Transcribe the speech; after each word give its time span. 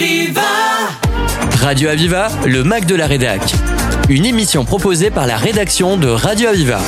Aviva 0.00 0.42
Radio 1.62 1.88
Aviva, 1.88 2.28
le 2.44 2.62
Mac 2.64 2.84
de 2.84 2.94
la 2.94 3.06
Rédac. 3.06 3.40
Une 4.10 4.26
émission 4.26 4.66
proposée 4.66 5.08
par 5.10 5.26
la 5.26 5.36
rédaction 5.38 5.96
de 5.96 6.06
Radio 6.08 6.48
Aviva. 6.50 6.80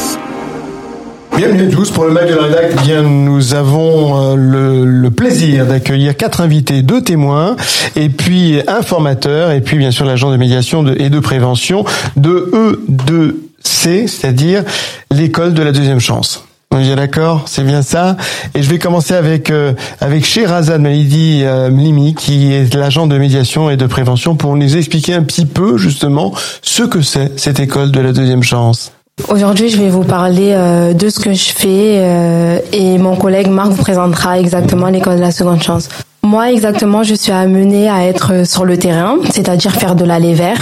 Bienvenue 1.35 1.69
à 1.69 1.71
tous 1.71 1.91
pour 1.91 2.05
le 2.05 2.11
Mac 2.13 2.29
de 2.29 2.35
la 2.35 2.43
Rédac. 2.43 2.71
Eh 2.73 2.83
Bien, 2.83 3.03
nous 3.03 3.55
avons 3.55 4.33
euh, 4.33 4.37
le, 4.37 4.85
le 4.85 5.11
plaisir 5.11 5.65
d'accueillir 5.67 6.19
quatre 6.19 6.43
invités, 6.43 6.83
deux 6.83 7.01
témoins, 7.03 7.57
et 7.97 8.11
puis 8.11 8.61
un 8.69 8.83
formateur, 8.83 9.53
et 9.53 9.63
puis 9.63 9.79
bien 9.79 9.91
sûr 9.91 10.05
l'agent 10.05 10.31
de 10.31 10.37
médiation 10.37 10.83
de- 10.83 10.95
et 11.01 11.09
de 11.09 11.19
prévention 11.19 11.87
de 12.17 12.51
E2C, 12.53 14.07
c'est-à-dire 14.07 14.65
l'école 15.11 15.55
de 15.55 15.63
la 15.63 15.73
deuxième 15.73 16.01
chance. 16.01 16.45
On 16.71 16.95
d'accord, 16.97 17.45
c'est 17.47 17.65
bien 17.65 17.81
ça. 17.81 18.17
Et 18.55 18.63
je 18.63 18.69
vais 18.69 18.79
commencer 18.79 19.15
avec 19.15 19.51
euh, 19.51 19.73
avec 20.01 20.25
Sherazade 20.25 20.81
Malidi 20.83 21.43
euh, 21.43 21.71
Mlimi, 21.71 22.15
qui 22.15 22.53
est 22.53 22.75
l'agent 22.75 23.07
de 23.07 23.17
médiation 23.17 23.71
et 23.71 23.77
de 23.77 23.87
prévention, 23.87 24.37
pour 24.37 24.55
nous 24.55 24.77
expliquer 24.77 25.15
un 25.15 25.23
petit 25.23 25.47
peu 25.47 25.79
justement 25.79 26.35
ce 26.61 26.83
que 26.83 27.01
c'est 27.01 27.41
cette 27.41 27.59
école 27.59 27.91
de 27.91 28.01
la 28.01 28.13
deuxième 28.13 28.43
chance. 28.43 28.93
Aujourd'hui, 29.29 29.69
je 29.69 29.77
vais 29.77 29.91
vous 29.91 30.05
parler 30.05 30.53
euh, 30.55 30.95
de 30.95 31.09
ce 31.09 31.19
que 31.19 31.33
je 31.33 31.51
fais 31.51 31.99
euh, 31.99 32.61
et 32.73 32.99
mon 32.99 33.17
collègue 33.17 33.49
Marc 33.49 33.71
vous 33.71 33.83
présentera 33.83 34.39
exactement 34.39 34.89
l'école 34.89 35.17
de 35.17 35.21
la 35.21 35.33
seconde 35.33 35.63
chance. 35.63 35.89
Moi, 36.31 36.53
exactement, 36.53 37.03
je 37.05 37.15
suis 37.15 37.33
amenée 37.33 37.89
à 37.89 38.05
être 38.05 38.47
sur 38.47 38.67
le 38.67 38.77
terrain, 38.77 39.17
c'est-à-dire 39.31 39.73
faire 39.73 39.95
de 39.95 40.05
l'aller 40.05 40.35
vers, 40.35 40.59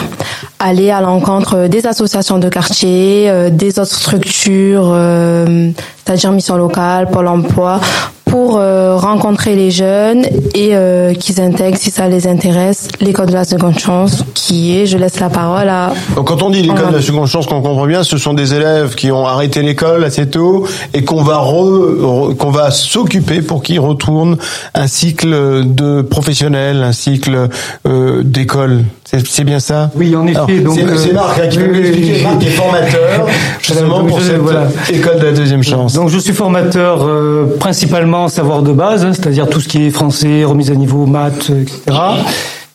aller 0.61 0.91
à 0.93 1.01
l'encontre 1.01 1.67
des 1.67 1.89
associations 1.89 2.39
de 2.39 2.49
quartier, 2.49 3.29
euh, 3.29 3.51
des 3.51 3.81
autres 3.81 3.97
structures, 3.97 4.93
euh, 4.93 5.73
c'est-à-dire 6.05 6.31
mission 6.31 6.57
locale, 6.57 7.11
Pôle 7.11 7.27
emploi, 7.27 7.81
pour 8.27 8.59
euh, 8.59 8.97
rencontrer 8.97 9.55
les 9.55 9.71
jeunes 9.71 10.25
et 10.55 10.71
euh, 10.77 11.15
qu'ils 11.15 11.41
intègrent, 11.41 11.79
si 11.79 11.91
ça 11.91 12.09
les 12.09 12.27
intéresse, 12.27 12.89
l'école 13.01 13.27
de 13.29 13.33
la 13.35 13.45
seconde 13.45 13.79
chance, 13.79 14.25
qui 14.35 14.77
est, 14.77 14.87
je 14.87 14.99
laisse 14.99 15.21
la 15.21 15.31
parole 15.31 15.69
à 15.69 15.93
Donc 16.17 16.27
quand 16.27 16.43
on 16.43 16.51
dit 16.51 16.61
l'école 16.61 16.89
de 16.91 16.97
la 16.97 17.03
seconde 17.03 17.29
chance, 17.29 17.47
qu'on 17.47 17.63
comprend 17.63 17.87
bien, 17.87 18.03
ce 18.03 18.19
sont 18.19 18.35
des 18.35 18.53
élèves 18.53 18.95
qui 18.97 19.11
ont 19.13 19.27
arrêté 19.27 19.63
l'école 19.63 20.05
assez 20.05 20.29
tôt 20.29 20.67
et 20.93 21.05
qu'on 21.05 21.23
va 21.23 21.37
re- 21.39 22.01
re- 22.01 22.37
qu'on 22.37 22.51
va 22.51 22.71
s'occuper 22.73 23.43
pour 23.43 23.63
qu'ils 23.63 23.81
retournent 23.81 24.37
un 24.75 24.87
cycle 24.89 25.63
de 25.65 26.03
professionnel, 26.03 26.83
un 26.83 26.93
cycle 26.93 27.49
euh, 27.87 28.23
d'école. 28.25 28.85
C'est 29.09 29.45
bien 29.45 29.61
ça? 29.61 29.91
Oui, 29.95 30.15
en 30.17 30.27
effet. 30.27 30.41
C'est 30.75 31.11
euh, 31.11 31.15
Marc 31.15 31.39
hein, 31.39 31.47
qui 31.49 31.59
va 31.59 31.65
oui. 31.71 32.23
Marc 32.25 32.43
est 32.45 32.51
formateur 32.51 33.27
justement 33.63 34.05
pour 34.05 34.19
je- 34.21 34.25
cette 34.27 34.39
voilà. 34.39 34.67
école 34.93 35.19
de 35.21 35.25
la 35.27 35.33
deuxième 35.33 35.63
chance. 35.63 35.95
Donc 35.95 36.09
je 36.09 36.19
suis 36.19 36.33
formateur 36.33 37.05
euh, 37.07 37.57
principalement 37.59 38.25
en 38.25 38.29
savoir 38.29 38.63
de 38.63 38.73
base, 38.73 39.05
hein, 39.05 39.13
c'est-à-dire 39.13 39.49
tout 39.49 39.61
ce 39.61 39.69
qui 39.69 39.85
est 39.87 39.91
français, 39.91 40.45
remise 40.45 40.71
à 40.71 40.75
niveau, 40.75 41.07
maths, 41.07 41.51
euh, 41.51 41.63
etc. 41.63 41.81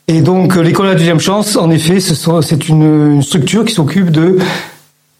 Et 0.07 0.21
donc 0.21 0.55
euh, 0.57 0.61
l'école 0.61 0.87
de 0.87 0.91
la 0.93 0.97
deuxième 0.97 1.19
chance, 1.19 1.55
en 1.57 1.69
effet, 1.69 1.99
c'est 1.99 2.67
une, 2.69 3.13
une 3.13 3.21
structure 3.23 3.65
qui 3.65 3.73
s'occupe 3.73 4.09
de 4.11 4.37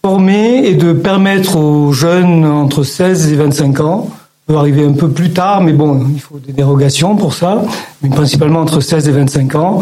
former 0.04 0.66
et 0.68 0.76
de 0.76 0.94
permettre 0.94 1.58
aux 1.58 1.92
jeunes 1.92 2.46
entre 2.46 2.84
16 2.84 3.32
et 3.32 3.36
25 3.36 3.80
ans, 3.82 4.10
peut 4.48 4.56
arriver 4.56 4.84
un 4.86 4.94
peu 4.94 5.10
plus 5.10 5.30
tard, 5.32 5.62
mais 5.62 5.74
bon, 5.74 6.06
il 6.14 6.20
faut 6.20 6.40
des 6.40 6.54
dérogations 6.54 7.16
pour 7.16 7.34
ça, 7.34 7.62
mais 8.02 8.10
principalement 8.10 8.62
entre 8.62 8.80
16 8.82 9.08
et 9.08 9.12
25 9.12 9.56
ans, 9.56 9.80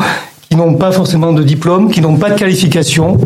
qui 0.50 0.58
n'ont 0.58 0.73
pas 0.73 0.92
forcément 0.92 1.31
de 1.31 1.44
diplôme, 1.44 1.92
qui 1.92 2.02
n'ont 2.02 2.17
pas 2.17 2.31
de 2.31 2.36
qualification 2.36 3.17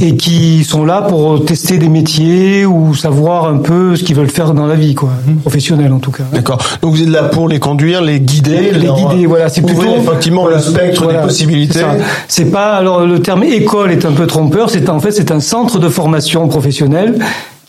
et 0.00 0.16
qui 0.16 0.62
sont 0.62 0.84
là 0.84 1.02
pour 1.02 1.44
tester 1.44 1.76
des 1.76 1.88
métiers 1.88 2.64
ou 2.64 2.94
savoir 2.94 3.46
un 3.46 3.58
peu 3.58 3.96
ce 3.96 4.04
qu'ils 4.04 4.14
veulent 4.14 4.30
faire 4.30 4.54
dans 4.54 4.66
la 4.66 4.76
vie, 4.76 4.94
quoi, 4.94 5.10
professionnelle 5.40 5.92
en 5.92 5.98
tout 5.98 6.12
cas. 6.12 6.22
D'accord. 6.32 6.58
Donc 6.80 6.94
vous 6.94 7.02
êtes 7.02 7.08
là 7.08 7.24
pour 7.24 7.48
les 7.48 7.58
conduire, 7.58 8.00
les 8.00 8.20
guider, 8.20 8.70
Les 8.72 8.78
leur 8.78 8.96
guider, 8.96 9.26
voilà, 9.26 9.48
c'est 9.48 9.62
plutôt 9.62 9.96
effectivement 9.96 10.42
voilà, 10.42 10.58
le 10.58 10.62
spectre 10.62 11.02
voilà, 11.02 11.18
des 11.20 11.24
possibilités. 11.24 11.82
C'est 12.28 12.50
pas 12.50 12.74
alors 12.74 13.06
le 13.06 13.20
terme 13.20 13.42
école 13.42 13.90
est 13.90 14.04
un 14.04 14.12
peu 14.12 14.26
trompeur. 14.28 14.70
C'est 14.70 14.88
en 14.88 15.00
fait 15.00 15.10
c'est 15.10 15.32
un 15.32 15.40
centre 15.40 15.80
de 15.80 15.88
formation 15.88 16.46
professionnelle 16.46 17.18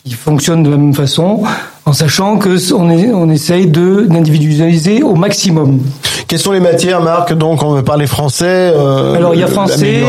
qui 0.06 0.12
fonctionne 0.14 0.62
de 0.62 0.70
la 0.70 0.76
même 0.76 0.92
façon, 0.92 1.42
en 1.86 1.94
sachant 1.94 2.36
que 2.36 2.58
on, 2.74 2.90
est, 2.90 3.10
on 3.12 3.30
essaye 3.30 3.66
de 3.66 4.02
d'individualiser 4.02 5.02
au 5.02 5.14
maximum. 5.14 5.80
Quelles 6.28 6.38
sont 6.38 6.52
les 6.52 6.60
matières, 6.60 7.00
Marc 7.00 7.32
Donc 7.32 7.62
on 7.62 7.72
veut 7.74 7.82
parler 7.82 8.06
français. 8.06 8.44
euh, 8.76 9.14
Alors 9.14 9.34
il 9.34 9.40
y 9.40 9.42
a 9.42 9.46
le 9.46 9.52
français, 9.52 10.02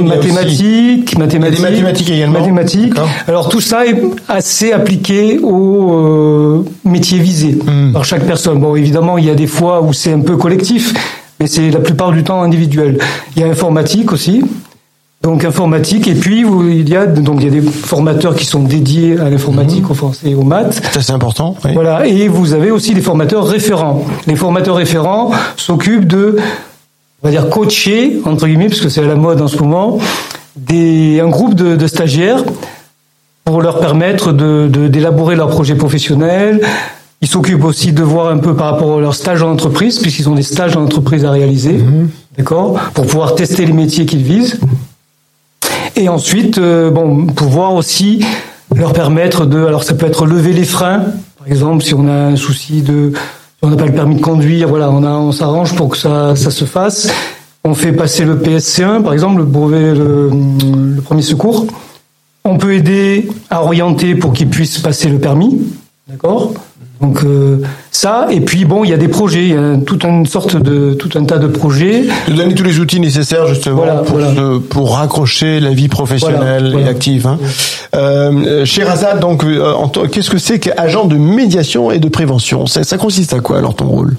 mathématiques, 0.00 1.18
mathématiques, 1.18 1.60
mathématiques 1.62 2.10
également 2.10 2.38
mathématiques. 2.38 2.94
Alors 3.26 3.48
tout 3.48 3.60
ça 3.60 3.86
est 3.86 4.00
assez 4.28 4.70
appliqué 4.72 5.38
aux 5.40 5.92
euh, 5.92 6.64
métiers 6.84 7.18
visés 7.18 7.58
Hmm. 7.66 7.92
par 7.92 8.04
chaque 8.04 8.24
personne. 8.24 8.58
Bon, 8.60 8.76
évidemment, 8.76 9.18
il 9.18 9.24
y 9.24 9.30
a 9.30 9.34
des 9.34 9.46
fois 9.48 9.82
où 9.82 9.92
c'est 9.92 10.12
un 10.12 10.20
peu 10.20 10.36
collectif, 10.36 10.94
mais 11.40 11.46
c'est 11.48 11.70
la 11.70 11.80
plupart 11.80 12.12
du 12.12 12.22
temps 12.22 12.42
individuel. 12.42 12.98
Il 13.34 13.42
y 13.42 13.44
a 13.44 13.48
informatique 13.48 14.12
aussi. 14.12 14.42
Donc 15.22 15.44
informatique 15.44 16.08
et 16.08 16.14
puis 16.14 16.44
il 16.70 16.88
y 16.88 16.96
a 16.96 17.06
donc 17.06 17.36
il 17.40 17.44
y 17.44 17.46
a 17.48 17.50
des 17.50 17.60
formateurs 17.62 18.34
qui 18.34 18.44
sont 18.44 18.60
dédiés 18.62 19.18
à 19.20 19.30
l'informatique, 19.30 19.84
Hmm. 19.86 19.90
au 19.92 19.94
français 19.94 20.30
et 20.30 20.34
aux 20.34 20.42
maths. 20.42 20.82
Ça 20.92 21.00
c'est 21.00 21.12
important. 21.12 21.56
oui. 21.64 21.70
Voilà, 21.74 22.06
et 22.06 22.26
vous 22.26 22.54
avez 22.54 22.70
aussi 22.72 22.92
des 22.92 23.00
formateurs 23.02 23.46
référents. 23.46 24.04
Les 24.26 24.34
formateurs 24.36 24.74
référents 24.76 25.30
s'occupent 25.56 26.08
de, 26.08 26.36
on 27.22 27.28
va 27.28 27.30
dire, 27.30 27.48
coacher, 27.50 28.20
entre 28.24 28.46
guillemets, 28.48 28.68
parce 28.68 28.80
que 28.80 28.88
c'est 28.88 29.02
à 29.02 29.06
la 29.06 29.14
mode 29.14 29.40
en 29.40 29.46
ce 29.46 29.58
moment, 29.58 29.98
des, 30.56 31.20
un 31.20 31.28
groupe 31.28 31.54
de, 31.54 31.76
de 31.76 31.86
stagiaires 31.86 32.42
pour 33.44 33.62
leur 33.62 33.78
permettre 33.78 34.32
de, 34.32 34.68
de- 34.68 34.88
d'élaborer 34.88 35.36
leur 35.36 35.48
projet 35.50 35.76
professionnel. 35.76 36.60
Ils 37.20 37.28
s'occupent 37.28 37.62
aussi 37.64 37.92
de 37.92 38.02
voir 38.02 38.28
un 38.28 38.38
peu 38.38 38.54
par 38.56 38.72
rapport 38.72 38.98
à 38.98 39.00
leur 39.00 39.14
stage 39.14 39.40
en 39.44 39.52
entreprise, 39.52 40.00
puisqu'ils 40.00 40.28
ont 40.28 40.34
des 40.34 40.42
stages 40.42 40.76
en 40.76 40.82
entreprise 40.82 41.24
à 41.24 41.30
réaliser, 41.30 41.78
d'accord, 42.36 42.74
pour 42.94 43.06
pouvoir 43.06 43.36
tester 43.36 43.64
les 43.66 43.72
métiers 43.72 44.04
qu'ils 44.04 44.24
visent. 44.24 44.58
Et 45.96 46.08
ensuite, 46.08 46.58
euh, 46.58 46.90
bon, 46.90 47.26
pouvoir 47.26 47.74
aussi 47.74 48.24
leur 48.74 48.92
permettre 48.92 49.46
de, 49.46 49.64
alors 49.64 49.84
ça 49.84 49.94
peut 49.94 50.06
être 50.06 50.26
lever 50.26 50.52
les 50.52 50.64
freins, 50.64 51.04
par 51.38 51.46
exemple, 51.46 51.84
si 51.84 51.94
on 51.94 52.08
a 52.08 52.12
un 52.12 52.36
souci 52.36 52.82
de, 52.82 53.12
on 53.60 53.68
n'a 53.68 53.76
pas 53.76 53.86
le 53.86 53.92
permis 53.92 54.16
de 54.16 54.20
conduire, 54.20 54.68
voilà, 54.68 54.90
on 54.90 55.04
a, 55.04 55.10
on 55.10 55.32
s'arrange 55.32 55.74
pour 55.74 55.90
que 55.90 55.96
ça, 55.96 56.34
ça 56.36 56.50
se 56.50 56.64
fasse. 56.64 57.12
On 57.64 57.74
fait 57.74 57.92
passer 57.92 58.24
le 58.24 58.36
PSC1, 58.36 59.02
par 59.02 59.12
exemple, 59.12 59.42
le, 59.42 60.30
le 60.30 61.00
premier 61.00 61.22
secours. 61.22 61.66
On 62.44 62.56
peut 62.58 62.74
aider 62.74 63.28
à 63.50 63.62
orienter 63.62 64.14
pour 64.14 64.32
qu'ils 64.32 64.48
puissent 64.48 64.78
passer 64.78 65.08
le 65.08 65.18
permis, 65.18 65.60
d'accord? 66.08 66.54
Donc 67.02 67.24
euh, 67.24 67.58
ça, 67.90 68.26
et 68.30 68.40
puis 68.40 68.64
bon, 68.64 68.84
il 68.84 68.90
y 68.90 68.94
a 68.94 68.96
des 68.96 69.08
projets, 69.08 69.42
il 69.42 69.48
y 69.48 69.56
a 69.56 69.76
toute 69.84 70.04
une 70.04 70.24
sorte 70.24 70.56
de, 70.56 70.94
tout 70.94 71.10
un 71.18 71.24
tas 71.24 71.38
de 71.38 71.48
projets. 71.48 72.04
De 72.28 72.32
donner 72.32 72.54
tous 72.54 72.62
les 72.62 72.78
outils 72.78 73.00
nécessaires 73.00 73.46
justement 73.48 73.76
Voilà, 73.78 73.94
pour, 73.96 74.18
voilà. 74.18 74.34
se- 74.34 74.58
pour 74.58 74.94
raccrocher 74.96 75.58
la 75.58 75.70
vie 75.70 75.88
professionnelle 75.88 76.70
Voilà, 76.70 76.86
et 76.86 76.88
active. 76.90 77.26
Hein. 77.26 77.38
Euh, 77.96 78.64
chez 78.64 78.84
Razad, 78.84 79.18
donc, 79.18 79.42
euh, 79.44 79.74
qu'est-ce 80.12 80.30
que 80.30 80.38
c'est 80.38 80.60
qu'agent 80.60 81.04
de 81.06 81.16
médiation 81.16 81.90
et 81.90 81.98
de 81.98 82.08
prévention? 82.08 82.66
Ça, 82.66 82.84
ça 82.84 82.96
consiste 82.98 83.32
à 83.34 83.40
quoi 83.40 83.58
alors 83.58 83.74
ton 83.74 83.86
rôle? 83.86 84.14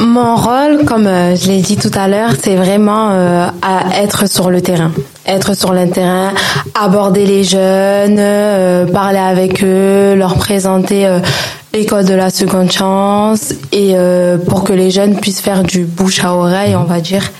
Mon 0.00 0.36
rôle, 0.36 0.84
comme 0.84 1.06
euh, 1.06 1.34
je 1.36 1.48
l'ai 1.48 1.60
dit 1.60 1.76
tout 1.76 1.90
à 1.94 2.06
l'heure, 2.06 2.30
c'est 2.40 2.54
vraiment 2.54 3.10
euh, 3.10 3.46
à 3.62 4.02
être 4.02 4.28
sur 4.30 4.50
le 4.50 4.60
terrain. 4.60 4.92
Être 5.26 5.56
sur 5.56 5.72
le 5.72 5.88
terrain, 5.88 6.32
aborder 6.80 7.26
les 7.26 7.42
jeunes, 7.42 8.16
euh, 8.18 8.86
parler 8.86 9.18
avec 9.18 9.64
eux, 9.64 10.14
leur 10.14 10.34
présenter 10.36 11.06
euh, 11.06 11.18
l'école 11.76 12.06
de 12.06 12.14
la 12.14 12.30
seconde 12.30 12.72
chance 12.72 13.52
et 13.70 13.92
euh, 13.94 14.38
pour 14.38 14.64
que 14.64 14.72
les 14.72 14.90
jeunes 14.90 15.16
puissent 15.20 15.42
faire 15.42 15.62
du 15.62 15.84
bouche 15.84 16.24
à 16.24 16.32
oreille, 16.32 16.74
on 16.74 16.84
va 16.84 17.00
dire. 17.00 17.30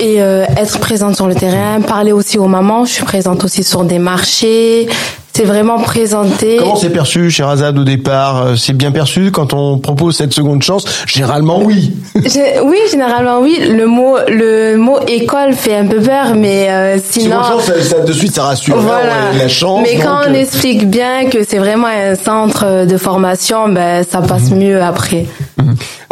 Et 0.00 0.20
euh, 0.20 0.44
être 0.56 0.80
présente 0.80 1.14
sur 1.14 1.28
le 1.28 1.34
terrain, 1.36 1.80
parler 1.80 2.10
aussi 2.10 2.38
aux 2.38 2.48
mamans. 2.48 2.84
Je 2.84 2.92
suis 2.94 3.04
présente 3.04 3.44
aussi 3.44 3.62
sur 3.62 3.84
des 3.84 4.00
marchés. 4.00 4.88
C'est 5.34 5.44
vraiment 5.44 5.78
présenter. 5.78 6.56
Comment 6.58 6.76
c'est 6.76 6.90
perçu 6.90 7.30
chez 7.30 7.42
Razad 7.42 7.78
au 7.78 7.84
départ 7.84 8.46
Euh, 8.48 8.56
C'est 8.56 8.74
bien 8.74 8.92
perçu 8.92 9.30
quand 9.30 9.54
on 9.54 9.78
propose 9.78 10.14
cette 10.16 10.34
seconde 10.34 10.62
chance 10.62 10.84
Généralement 11.06 11.60
oui. 11.62 11.94
Oui, 12.14 12.76
généralement 12.90 13.40
oui. 13.40 13.56
Le 13.70 13.86
mot, 13.86 14.16
le 14.28 14.76
mot 14.76 14.98
école 15.06 15.54
fait 15.54 15.74
un 15.76 15.86
peu 15.86 16.00
peur, 16.00 16.34
mais 16.36 16.68
euh, 16.68 16.98
sinon. 17.02 17.42
Seconde 17.42 17.60
chance, 17.60 17.64
ça, 17.64 17.82
ça- 17.82 18.00
de 18.00 18.12
suite 18.12 18.34
ça 18.34 18.42
rassure. 18.44 18.76
Là, 18.76 18.82
Voilà. 18.82 19.12
on 19.32 19.36
a 19.36 19.38
la 19.38 19.48
chance. 19.48 19.80
mais 19.82 19.96
quand 19.96 20.16
donc, 20.18 20.24
on 20.28 20.34
euh, 20.34 20.40
explique 20.40 20.90
bien 20.90 21.24
que 21.30 21.38
c'est 21.48 21.58
vraiment 21.58 21.86
un 21.88 22.14
centre 22.14 22.84
de 22.86 22.96
formation, 22.98 23.68
ben 23.70 24.04
ça 24.04 24.20
passe 24.20 24.50
Mhm. 24.50 24.58
mieux 24.58 24.82
après. 24.82 25.24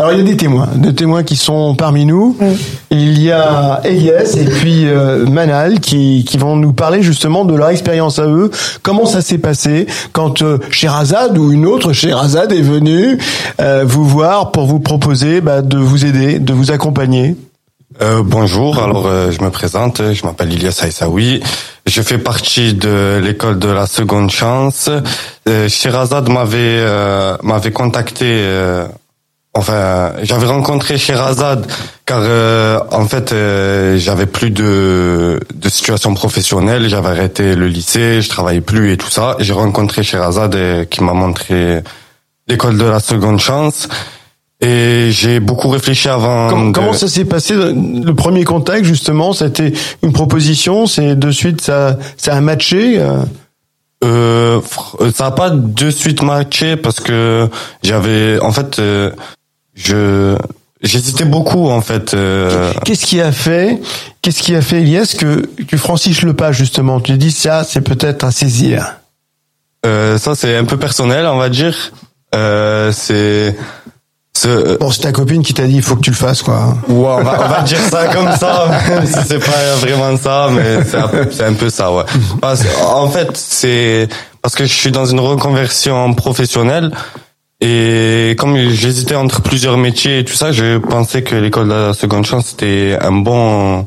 Alors 0.00 0.12
il 0.14 0.18
y 0.18 0.22
a 0.22 0.24
des 0.24 0.36
témoins, 0.38 0.66
des 0.76 0.94
témoins 0.94 1.22
qui 1.24 1.36
sont 1.36 1.74
parmi 1.74 2.06
nous. 2.06 2.34
Il 2.90 3.20
y 3.20 3.30
a 3.30 3.82
Elias 3.84 4.34
et 4.34 4.46
puis 4.46 4.86
euh, 4.86 5.26
Manal 5.26 5.78
qui, 5.78 6.24
qui 6.26 6.38
vont 6.38 6.56
nous 6.56 6.72
parler 6.72 7.02
justement 7.02 7.44
de 7.44 7.54
leur 7.54 7.68
expérience 7.68 8.18
à 8.18 8.26
eux. 8.26 8.50
Comment 8.82 9.04
ça 9.04 9.20
s'est 9.20 9.36
passé 9.36 9.86
quand 10.12 10.40
euh, 10.40 10.56
Sherazade 10.70 11.36
ou 11.36 11.52
une 11.52 11.66
autre 11.66 11.92
Sherazade 11.92 12.50
est 12.50 12.62
venue 12.62 13.18
euh, 13.60 13.84
vous 13.86 14.06
voir 14.06 14.52
pour 14.52 14.64
vous 14.64 14.80
proposer 14.80 15.42
bah, 15.42 15.60
de 15.60 15.76
vous 15.76 16.06
aider, 16.06 16.38
de 16.38 16.54
vous 16.54 16.70
accompagner? 16.70 17.36
Euh, 18.00 18.22
bonjour, 18.24 18.82
alors 18.82 19.06
euh, 19.06 19.30
je 19.30 19.42
me 19.42 19.50
présente, 19.50 20.00
je 20.14 20.24
m'appelle 20.24 20.50
Ilyas 20.50 20.80
Aïssaoui, 20.82 21.42
je 21.84 22.00
fais 22.00 22.16
partie 22.16 22.72
de 22.72 23.20
l'école 23.22 23.58
de 23.58 23.68
la 23.68 23.86
seconde 23.86 24.30
chance. 24.30 24.88
Euh, 25.46 25.68
Sherazade 25.68 26.30
m'avait 26.30 26.56
euh, 26.58 27.36
m'avait 27.42 27.72
contacté 27.72 28.24
euh, 28.26 28.86
enfin, 29.54 30.12
j'avais 30.22 30.46
rencontré 30.46 30.96
Sherazade 30.98 31.66
car 32.06 32.20
euh, 32.22 32.80
en 32.90 33.06
fait, 33.06 33.32
euh, 33.32 33.96
j'avais 33.98 34.26
plus 34.26 34.50
de 34.50 35.40
de 35.54 35.68
situation 35.68 36.14
professionnelle, 36.14 36.88
j'avais 36.88 37.08
arrêté 37.08 37.54
le 37.54 37.66
lycée, 37.68 38.22
je 38.22 38.28
travaillais 38.28 38.60
plus 38.60 38.92
et 38.92 38.96
tout 38.96 39.10
ça. 39.10 39.36
J'ai 39.40 39.52
rencontré 39.52 40.02
Sherazade 40.02 40.54
et, 40.54 40.86
qui 40.90 41.02
m'a 41.02 41.12
montré 41.14 41.82
l'école 42.48 42.78
de 42.78 42.84
la 42.84 43.00
seconde 43.00 43.38
chance. 43.40 43.88
Et 44.62 45.08
j'ai 45.10 45.40
beaucoup 45.40 45.68
réfléchi 45.70 46.08
avant. 46.10 46.48
Comment, 46.50 46.66
de- 46.66 46.72
comment 46.74 46.92
ça 46.92 47.08
s'est 47.08 47.24
passé? 47.24 47.54
Le 47.54 48.12
premier 48.12 48.44
contact 48.44 48.84
justement 48.84 49.32
C'était 49.32 49.72
une 50.02 50.12
proposition, 50.12 50.86
c'est 50.86 51.16
de 51.16 51.30
suite 51.30 51.60
ça 51.62 51.96
ça 52.18 52.34
a 52.34 52.40
matché. 52.42 52.98
euh? 52.98 53.22
Euh, 54.02 54.60
fr- 54.60 55.12
ça 55.14 55.26
a 55.26 55.30
pas 55.30 55.50
de 55.50 55.90
suite 55.90 56.22
matché 56.22 56.76
parce 56.76 57.00
que 57.00 57.48
j'avais, 57.82 58.38
en 58.40 58.50
fait, 58.50 58.78
euh, 58.78 59.10
je 59.82 60.36
j'hésitais 60.82 61.24
beaucoup 61.24 61.68
en 61.68 61.80
fait. 61.80 62.14
euh, 62.14 62.72
Qu'est-ce 62.84 63.06
qui 63.06 63.20
a 63.20 63.32
fait 63.32 63.80
Qu'est-ce 64.22 64.42
qui 64.42 64.54
a 64.54 64.62
fait 64.62 64.80
Elias 64.80 65.14
que 65.18 65.48
tu 65.68 65.78
franchis 65.78 66.16
le 66.22 66.34
pas 66.34 66.52
justement? 66.52 67.00
Tu 67.00 67.16
dis 67.16 67.30
ça 67.30 67.64
c'est 67.64 67.80
peut-être 67.80 68.24
à 68.24 68.30
saisir. 68.30 68.96
euh, 69.86 70.18
ça 70.18 70.34
c'est 70.34 70.56
un 70.56 70.64
peu 70.64 70.76
personnel, 70.76 71.26
on 71.26 71.36
va 71.38 71.48
dire. 71.48 71.76
Euh, 72.34 72.92
c'est 72.92 73.56
ce, 74.36 74.78
Bon, 74.78 74.90
c'est 74.90 75.00
ta 75.02 75.12
copine 75.12 75.42
qui 75.42 75.52
t'a 75.52 75.66
dit 75.66 75.76
il 75.76 75.82
faut 75.82 75.96
que 75.96 76.00
tu 76.02 76.10
le 76.10 76.16
fasses 76.16 76.42
quoi. 76.42 76.76
Ouais, 76.88 76.94
on 76.96 77.22
va, 77.24 77.44
on 77.44 77.48
va 77.48 77.62
dire 77.62 77.80
ça 77.90 78.06
comme 78.06 78.30
ça, 78.36 78.70
même 78.88 79.04
si 79.06 79.18
c'est 79.26 79.38
pas 79.44 79.74
vraiment 79.80 80.16
ça, 80.16 80.48
mais 80.52 80.84
c'est 80.84 80.96
un, 80.96 81.10
c'est 81.30 81.44
un 81.44 81.54
peu 81.54 81.68
ça, 81.68 81.92
ouais. 81.92 82.04
Parce, 82.40 82.62
en 82.84 83.08
fait, 83.10 83.36
c'est 83.36 84.08
parce 84.40 84.54
que 84.54 84.64
je 84.64 84.72
suis 84.72 84.92
dans 84.92 85.04
une 85.06 85.20
reconversion 85.20 86.14
professionnelle 86.14 86.90
et 87.60 88.34
comme 88.38 88.56
j'hésitais 88.56 89.16
entre 89.16 89.42
plusieurs 89.42 89.76
métiers 89.76 90.20
et 90.20 90.24
tout 90.24 90.34
ça, 90.34 90.52
je 90.52 90.78
pensais 90.78 91.22
que 91.22 91.34
l'école 91.34 91.68
de 91.68 91.72
la 91.72 91.92
seconde 91.92 92.24
chance 92.24 92.46
c'était 92.46 92.96
un 93.00 93.12
bon, 93.12 93.86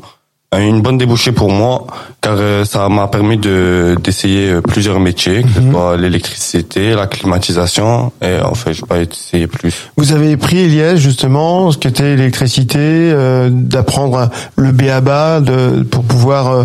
une 0.60 0.80
bonne 0.80 0.98
débouchée 0.98 1.32
pour 1.32 1.50
moi, 1.50 1.86
car 2.20 2.36
euh, 2.38 2.64
ça 2.64 2.88
m'a 2.88 3.08
permis 3.08 3.36
de 3.36 3.96
d'essayer 4.02 4.50
euh, 4.50 4.60
plusieurs 4.60 5.00
métiers, 5.00 5.42
que 5.42 5.48
ce 5.48 5.70
soit 5.70 5.96
l'électricité, 5.96 6.94
la 6.94 7.06
climatisation, 7.06 8.12
et 8.22 8.38
enfin, 8.44 8.72
j'ai 8.72 8.86
pas 8.86 8.98
essayé 8.98 9.46
plus. 9.46 9.90
Vous 9.96 10.12
avez 10.12 10.36
pris 10.36 10.58
Elias 10.58 10.96
justement 10.96 11.70
ce 11.72 11.78
qu'était 11.78 12.16
l'électricité, 12.16 12.78
euh, 12.78 13.48
d'apprendre 13.50 14.30
le 14.56 14.72
BABA 14.72 15.40
de 15.40 15.82
pour 15.82 16.04
pouvoir 16.04 16.50
euh, 16.52 16.64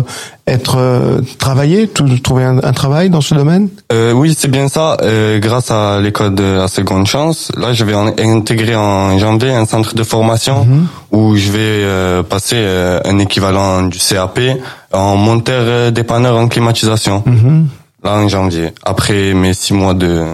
être 0.50 0.76
euh, 0.78 1.20
travailler, 1.38 1.88
tout- 1.88 2.18
trouver 2.18 2.44
un, 2.44 2.58
un 2.62 2.72
travail 2.72 3.08
dans 3.10 3.20
ce 3.20 3.34
domaine? 3.34 3.68
Euh, 3.92 4.12
oui, 4.12 4.34
c'est 4.38 4.50
bien 4.50 4.68
ça. 4.68 4.96
Euh, 5.02 5.38
grâce 5.38 5.70
à 5.70 6.00
l'école 6.00 6.34
de 6.34 6.42
la 6.58 6.68
seconde 6.68 7.06
chance, 7.06 7.50
là, 7.56 7.72
je 7.72 7.84
vais 7.84 7.94
en- 7.94 8.12
intégrer 8.18 8.76
en 8.76 9.18
janvier 9.18 9.52
un 9.52 9.66
centre 9.66 9.94
de 9.94 10.02
formation 10.02 10.66
où 11.12 11.36
je 11.36 11.50
vais 11.50 11.58
euh, 11.60 12.22
passer 12.22 12.56
euh, 12.58 13.00
un 13.04 13.18
équivalent 13.18 13.82
du 13.82 13.98
CAP 13.98 14.40
en 14.92 15.16
monteur 15.16 15.62
euh, 15.66 15.90
dépanneur 15.90 16.36
en 16.36 16.48
climatisation. 16.48 17.22
Là, 18.02 18.14
en 18.16 18.28
janvier. 18.28 18.72
Après 18.82 19.34
mes 19.34 19.52
six 19.54 19.74
mois 19.74 19.92
de, 19.94 20.24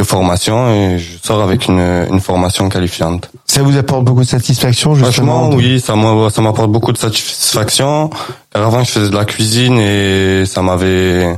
de 0.00 0.06
formation, 0.06 0.68
et 0.72 0.98
je 0.98 1.18
sors 1.22 1.42
avec 1.42 1.66
une, 1.68 1.78
une 2.10 2.20
formation 2.20 2.68
qualifiante. 2.70 3.30
Ça 3.46 3.62
vous 3.62 3.76
apporte 3.76 4.04
beaucoup 4.04 4.22
de 4.22 4.26
satisfaction 4.28 4.94
justement. 4.94 5.12
Franchement, 5.40 5.48
de- 5.50 5.56
oui, 5.56 5.78
ça 5.80 5.94
m'a- 5.94 6.30
ça 6.30 6.40
m'apporte 6.40 6.70
beaucoup 6.72 6.92
de 6.92 6.98
satisfaction. 6.98 8.08
Car 8.52 8.66
avant, 8.66 8.82
je 8.82 8.90
faisais 8.92 9.10
de 9.10 9.14
la 9.14 9.26
cuisine 9.26 9.78
et 9.78 10.44
ça 10.46 10.62
m'avait... 10.62 11.36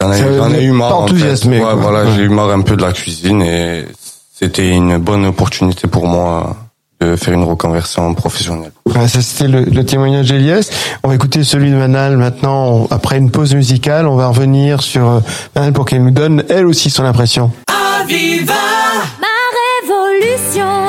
J'en 0.00 0.10
ai, 0.54 0.64
eu 0.64 0.72
marre. 0.72 1.00
en 1.00 1.06
fait. 1.08 1.14
Ouais, 1.62 1.74
voilà, 1.76 2.10
j'ai 2.14 2.22
eu 2.22 2.28
marre 2.30 2.50
un 2.50 2.62
peu 2.62 2.74
de 2.74 2.80
la 2.82 2.92
cuisine 2.92 3.42
et 3.42 3.84
c'était 4.34 4.70
une 4.70 4.96
bonne 4.96 5.26
opportunité 5.26 5.88
pour 5.88 6.06
moi 6.06 6.56
de 7.00 7.16
faire 7.16 7.34
une 7.34 7.44
reconversion 7.44 8.12
professionnelle. 8.14 8.72
Ouais, 8.86 9.08
ça 9.08 9.22
c'était 9.22 9.48
le, 9.48 9.62
le 9.64 9.84
témoignage 9.84 10.28
d'Elias. 10.28 10.70
On 11.02 11.08
va 11.08 11.14
écouter 11.14 11.44
celui 11.44 11.70
de 11.70 11.76
Manal 11.76 12.16
maintenant. 12.16 12.86
Après 12.90 13.16
une 13.16 13.30
pause 13.30 13.54
musicale, 13.54 14.06
on 14.06 14.16
va 14.16 14.28
revenir 14.28 14.82
sur 14.82 15.08
euh, 15.08 15.20
Manal 15.54 15.72
pour 15.72 15.86
qu'elle 15.86 16.04
nous 16.04 16.10
donne 16.10 16.44
elle 16.48 16.66
aussi 16.66 16.90
son 16.90 17.04
impression. 17.04 17.50
Ma 17.68 19.36
révolution 19.86 20.79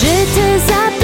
J'étais 0.00 0.72
à 0.72 0.90
peu 0.98 1.03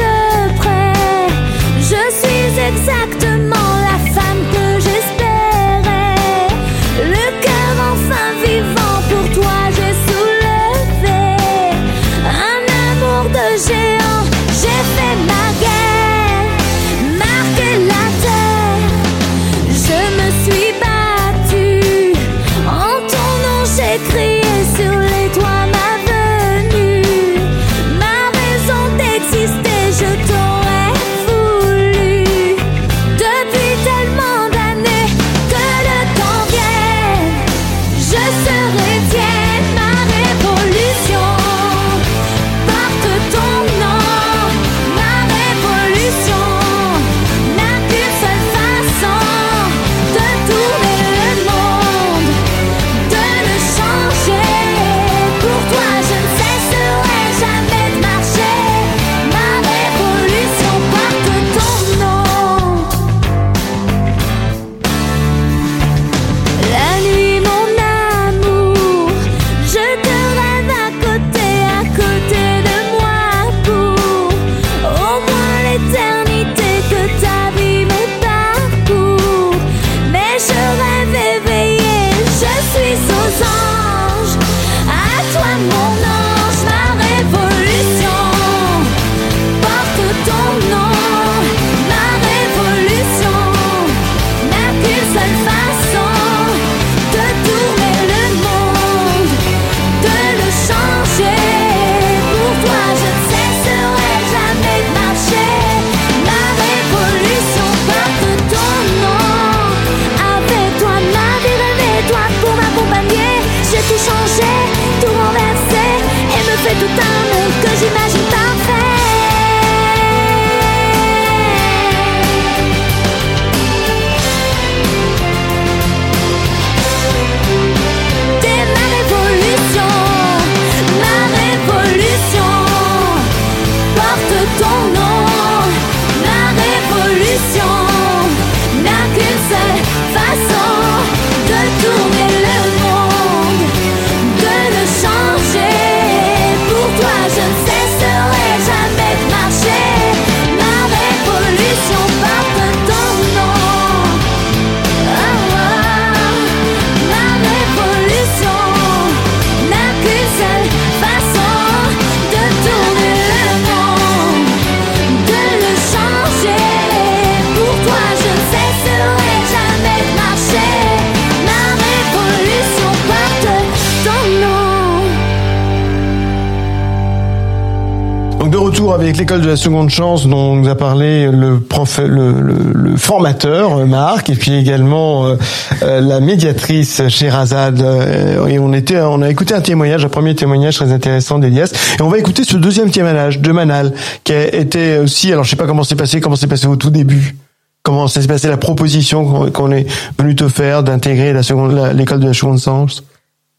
retour 178.90 179.02
avec 179.02 179.16
l'école 179.16 179.40
de 179.40 179.48
la 179.48 179.56
seconde 179.56 179.90
chance 179.90 180.26
dont 180.26 180.56
nous 180.56 180.68
a 180.68 180.74
parlé 180.74 181.30
le, 181.30 181.60
prof, 181.60 181.98
le, 181.98 182.32
le, 182.32 182.54
le 182.74 182.96
formateur 182.96 183.86
Marc 183.86 184.30
et 184.30 184.34
puis 184.34 184.54
également 184.54 185.26
euh, 185.26 185.36
euh, 185.82 186.00
la 186.00 186.20
médiatrice 186.20 187.08
Sherazade. 187.08 187.80
Euh, 187.80 188.46
et 188.46 188.58
on 188.58 188.72
était, 188.72 189.00
on 189.00 189.22
a 189.22 189.30
écouté 189.30 189.54
un 189.54 189.60
témoignage, 189.60 190.04
un 190.04 190.08
premier 190.08 190.34
témoignage 190.34 190.76
très 190.76 190.92
intéressant 190.92 191.38
d'Elias. 191.38 191.72
Et 191.98 192.02
on 192.02 192.08
va 192.08 192.18
écouter 192.18 192.44
ce 192.44 192.56
deuxième 192.56 192.90
témoignage 192.90 193.38
de 193.38 193.52
Manal 193.52 193.92
qui 194.24 194.32
été 194.32 194.98
aussi, 194.98 195.32
alors 195.32 195.44
je 195.44 195.50
sais 195.50 195.56
pas 195.56 195.66
comment 195.66 195.84
c'est 195.84 195.96
passé, 195.96 196.20
comment 196.20 196.36
c'est 196.36 196.48
passé 196.48 196.66
au 196.66 196.76
tout 196.76 196.90
début. 196.90 197.36
Comment 197.82 198.08
s'est 198.08 198.26
passé 198.26 198.48
la 198.48 198.58
proposition 198.58 199.50
qu'on 199.50 199.72
est 199.72 199.86
venu 200.18 200.34
te 200.34 200.48
faire 200.48 200.82
d'intégrer 200.82 201.32
la 201.32 201.42
seconde, 201.42 201.92
l'école 201.94 202.20
de 202.20 202.26
la 202.26 202.34
seconde 202.34 202.58
chance? 202.58 203.02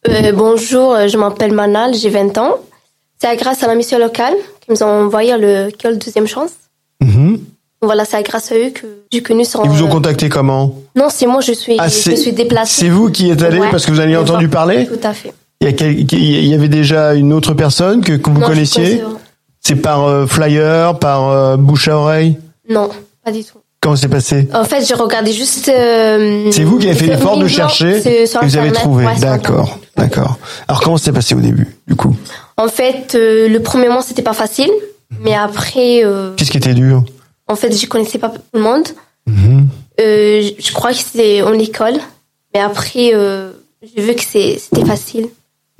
Euh, 0.07 0.31
bonjour, 0.33 0.95
je 1.07 1.17
m'appelle 1.17 1.53
Manal, 1.53 1.93
j'ai 1.95 2.09
20 2.09 2.37
ans. 2.37 2.57
C'est 3.19 3.35
grâce 3.37 3.63
à 3.63 3.67
la 3.67 3.75
mission 3.75 3.99
locale 3.99 4.33
nous 4.71 4.83
ont 4.83 5.05
envoyé 5.05 5.37
le 5.37 5.67
l'école 5.67 5.97
Deuxième 5.97 6.27
Chance. 6.27 6.51
Mhm. 7.01 7.39
Voilà, 7.83 8.05
c'est 8.05 8.21
grâce 8.23 8.51
à 8.51 8.55
eux 8.55 8.69
que 8.69 8.85
j'ai 9.11 9.23
connu 9.23 9.43
son... 9.43 9.63
Ils 9.63 9.69
vous 9.71 9.81
ont 9.83 9.87
contacté 9.87 10.29
comment? 10.29 10.75
Non, 10.95 11.07
c'est 11.09 11.25
moi, 11.25 11.41
je 11.41 11.51
suis, 11.51 11.75
Ah, 11.79 11.87
je 11.87 12.15
suis 12.15 12.31
déplacée. 12.31 12.81
C'est 12.81 12.89
vous 12.89 13.09
qui 13.09 13.31
êtes 13.31 13.41
allé 13.41 13.59
Ouais. 13.59 13.69
parce 13.71 13.85
que 13.87 13.91
vous 13.91 13.99
en 13.99 14.03
avez 14.03 14.17
entendu 14.17 14.47
parler? 14.49 14.85
Tout 14.87 14.99
à 15.07 15.13
fait. 15.13 15.33
il 15.61 15.67
y, 15.67 15.69
a 15.69 15.73
quel- 15.73 15.99
il 15.99 16.45
y 16.47 16.53
avait 16.53 16.67
déjà 16.69 17.15
une 17.15 17.33
autre 17.33 17.53
personne 17.55 18.01
que, 18.01 18.13
que 18.13 18.29
vous 18.29 18.39
Non, 18.39 18.47
connaissiez? 18.47 19.01
C'est 19.61 19.75
par 19.75 20.03
euh, 20.05 20.25
flyer, 20.27 20.97
par 20.99 21.29
euh, 21.29 21.57
bouche 21.57 21.87
à 21.87 21.97
oreille? 21.97 22.37
Non, 22.69 22.89
pas 23.25 23.31
du 23.31 23.43
tout. 23.43 23.57
Comment 23.79 23.95
c'est 23.95 24.07
passé? 24.09 24.47
En 24.53 24.63
fait, 24.63 24.85
j'ai 24.85 24.93
regardé 24.93 25.31
juste... 25.33 25.67
euh, 25.69 26.51
C'est 26.51 26.63
vous 26.63 26.77
qui 26.77 26.87
avez 26.87 26.95
fait 26.95 27.07
l'effort 27.07 27.37
de 27.37 27.47
chercher 27.47 27.97
et 28.07 28.25
vous 28.43 28.57
avez 28.57 28.71
trouvé. 28.71 29.07
ouais, 29.07 29.19
D'accord, 29.19 29.79
d'accord. 29.97 30.37
Alors 30.67 30.81
comment 30.81 30.97
c'est 30.97 31.11
passé 31.11 31.33
au 31.33 31.39
début, 31.39 31.67
du 31.87 31.95
coup? 31.95 32.15
En 32.61 32.67
fait, 32.67 33.15
euh, 33.15 33.47
le 33.47 33.59
premier 33.61 33.89
mois, 33.89 34.01
c'était 34.01 34.21
pas 34.21 34.33
facile. 34.33 34.69
Mais 35.23 35.33
après, 35.33 36.03
euh, 36.05 36.33
Qu'est-ce 36.35 36.51
qui 36.51 36.57
était 36.57 36.73
dur 36.73 37.03
en 37.47 37.55
fait, 37.57 37.75
je 37.77 37.85
connaissais 37.85 38.17
pas 38.17 38.29
tout 38.29 38.39
le 38.53 38.61
monde. 38.61 38.87
Mhm. 39.27 39.67
Euh, 39.99 40.41
je- 40.57 40.71
crois 40.71 40.91
que 40.91 40.97
c'était 40.99 41.41
en 41.41 41.51
école. 41.53 41.95
Mais 42.53 42.61
après, 42.61 43.11
j'ai 43.83 44.01
vu 44.01 44.15
que 44.15 44.23
c'est- 44.23 44.57
c'était 44.57 44.85
facile. 44.85 45.27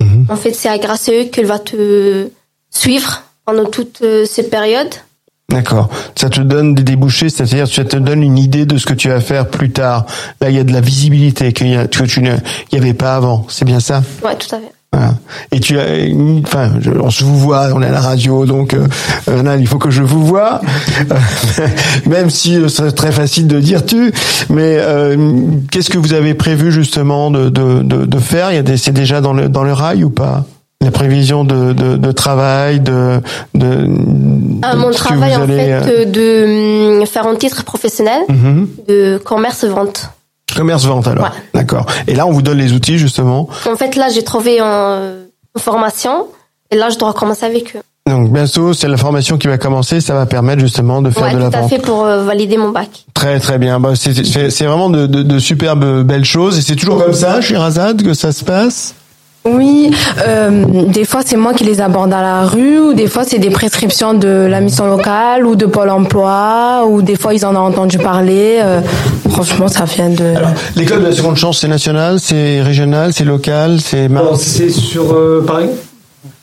Mhm. 0.02 0.26
En 0.28 0.36
fait, 0.36 0.52
c'est 0.52 0.76
grâce 0.80 1.08
à 1.08 1.12
eux 1.12 1.24
qu'elle 1.32 1.46
va 1.46 1.58
te 1.58 2.28
suivre 2.70 3.22
pendant 3.46 3.64
toute 3.64 4.02
cette 4.26 4.50
période. 4.50 4.90
D'accord. 5.48 5.88
Ça 6.14 6.28
te 6.28 6.40
donne 6.42 6.74
des 6.74 6.82
débouchés, 6.82 7.30
c'est-à-dire 7.30 7.66
ça 7.68 7.84
te 7.84 7.96
donne 7.96 8.22
une 8.22 8.38
idée 8.38 8.66
de 8.66 8.76
ce 8.76 8.84
que 8.84 8.94
tu 8.94 9.08
vas 9.08 9.20
faire 9.22 9.48
plus 9.48 9.70
tard. 9.70 10.04
Là, 10.42 10.50
il 10.50 10.56
y 10.56 10.58
a 10.58 10.64
de 10.64 10.72
la 10.74 10.80
visibilité 10.82 11.52
que 11.54 11.86
tu 12.04 12.20
ne, 12.20 12.36
il 12.70 12.74
y 12.74 12.78
avait 12.78 12.94
pas 12.94 13.16
avant. 13.16 13.46
C'est 13.48 13.64
bien 13.64 13.80
ça? 13.80 14.02
Ouais, 14.22 14.36
tout 14.36 14.54
à 14.54 14.58
fait. 14.58 14.72
Voilà. 14.92 15.14
Et 15.52 15.60
tu 15.60 15.78
as, 15.78 15.84
enfin, 16.44 16.72
je- 16.80 16.90
on 16.90 17.08
se 17.10 17.24
vous 17.24 17.38
voit, 17.38 17.68
on 17.74 17.80
est 17.82 17.86
à 17.86 17.90
la 17.92 18.00
radio, 18.00 18.44
donc 18.44 18.74
euh, 18.74 19.42
Nal, 19.42 19.60
il 19.60 19.66
faut 19.66 19.78
que 19.78 19.90
je 19.90 20.02
vous 20.02 20.24
vois, 20.24 20.60
même 22.06 22.28
si 22.30 22.56
euh, 22.56 22.68
c'est 22.68 22.92
très 22.92 23.12
facile 23.12 23.46
de 23.46 23.58
dire 23.60 23.84
tu. 23.86 24.12
Mais 24.50 24.76
euh, 24.78 25.16
qu'est-ce 25.70 25.88
que 25.90 25.98
vous 25.98 26.12
avez 26.12 26.34
prévu 26.34 26.70
justement 26.72 27.30
de, 27.30 27.48
de, 27.48 27.82
de, 27.82 28.04
de 28.04 28.18
faire? 28.18 28.50
Il 28.50 28.56
y 28.56 28.58
a 28.58 28.62
des, 28.62 28.76
c'est 28.76 28.92
déjà 28.92 29.20
dans 29.20 29.32
le 29.32 29.48
dans 29.48 29.64
le 29.64 29.72
rail 29.72 30.04
ou 30.04 30.10
pas? 30.10 30.44
La 30.82 30.90
prévision 30.90 31.44
de, 31.44 31.72
de, 31.72 31.96
de 31.96 32.12
travail, 32.12 32.80
de, 32.80 33.20
de, 33.54 33.86
Ah, 34.62 34.74
mon 34.74 34.90
travail, 34.90 35.34
vous 35.34 35.40
en 35.40 35.44
allez, 35.44 35.56
fait, 35.56 35.72
euh, 35.72 35.80
euh, 35.86 36.04
de 36.06 36.98
hum, 37.00 37.06
faire 37.06 37.26
un 37.28 37.36
titre 37.36 37.62
professionnel 37.64 38.20
mhm. 38.28 38.66
de 38.88 39.16
commerce-vente. 39.24 40.10
Commerce 40.54 40.84
vente 40.84 41.06
alors. 41.08 41.24
Ouais. 41.24 41.30
D'accord. 41.54 41.86
Et 42.06 42.14
là, 42.14 42.26
on 42.26 42.30
vous 42.32 42.42
donne 42.42 42.58
les 42.58 42.72
outils 42.72 42.98
justement. 42.98 43.48
En 43.70 43.76
fait, 43.76 43.96
là, 43.96 44.08
j'ai 44.08 44.22
trouvé 44.24 44.60
un- 44.60 45.12
une 45.54 45.60
formation. 45.60 46.26
Et 46.70 46.76
là, 46.76 46.88
je 46.90 46.98
dois 46.98 47.12
commencer 47.12 47.44
avec 47.44 47.76
eux. 47.76 47.80
Donc 48.08 48.32
bientôt, 48.32 48.72
c'est 48.72 48.88
la 48.88 48.96
formation 48.96 49.38
qui 49.38 49.46
va 49.46 49.58
commencer. 49.58 50.00
Ça 50.00 50.14
va 50.14 50.26
permettre 50.26 50.60
justement 50.60 51.02
de 51.02 51.10
faire 51.10 51.24
Ouais, 51.24 51.34
de 51.34 51.38
la 51.38 51.50
tout 51.50 51.56
à 51.56 51.60
vente. 51.60 51.70
fait 51.70 51.78
pour 51.78 52.04
euh, 52.04 52.24
valider 52.24 52.56
mon 52.56 52.70
bac. 52.70 53.04
Très 53.14 53.38
très 53.38 53.58
bien. 53.58 53.78
Bah, 53.78 53.90
c'est 53.94 54.64
vraiment 54.64 54.90
de, 54.90 55.06
de, 55.06 55.22
de 55.22 55.38
superbes 55.38 56.02
belles 56.02 56.24
choses. 56.24 56.58
Et 56.58 56.62
c'est 56.62 56.74
toujours 56.76 57.02
comme 57.02 57.12
ça, 57.12 57.40
chez 57.40 57.56
Razad, 57.56 58.02
que 58.02 58.14
ça 58.14 58.32
se 58.32 58.42
passe? 58.44 58.94
Oui, 59.44 59.90
euh, 60.24 60.64
des 60.86 61.04
fois 61.04 61.22
c'est 61.24 61.36
moi 61.36 61.52
qui 61.52 61.64
les 61.64 61.80
aborde 61.80 62.12
à 62.12 62.22
la 62.22 62.44
rue, 62.46 62.78
ou 62.78 62.94
des 62.94 63.08
fois 63.08 63.24
c'est 63.24 63.40
des 63.40 63.50
prescriptions 63.50 64.14
de 64.14 64.28
la 64.28 64.60
mission 64.60 64.86
locale 64.86 65.44
ou 65.46 65.56
de 65.56 65.66
Pôle 65.66 65.90
Emploi, 65.90 66.84
ou 66.88 67.02
des 67.02 67.16
fois 67.16 67.34
ils 67.34 67.44
en 67.44 67.56
ont 67.56 67.66
entendu 67.66 67.98
parler. 67.98 68.58
euh, 68.60 68.80
franchement, 69.30 69.66
ça 69.66 69.84
vient 69.84 70.10
de. 70.10 70.36
Alors, 70.36 70.50
l'école 70.76 71.00
de 71.00 71.06
la 71.06 71.12
seconde 71.12 71.36
chance, 71.36 71.58
c'est 71.58 71.66
national, 71.68 72.20
c'est 72.20 72.62
régional, 72.62 73.12
c'est 73.12 73.24
local, 73.24 73.80
c'est 73.80 74.08
mar- 74.08 74.22
Alors, 74.22 74.36
c'est 74.36 74.70
sur, 74.70 75.12
euh, 75.12 75.42
par, 75.44 75.58